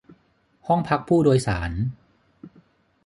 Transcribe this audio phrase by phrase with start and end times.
[0.67, 1.71] ห้องพักผู้โดยสาร